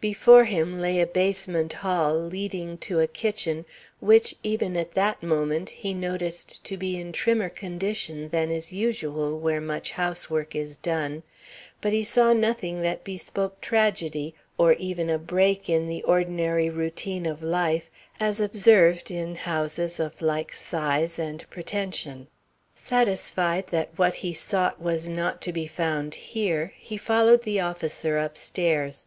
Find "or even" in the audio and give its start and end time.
14.58-15.08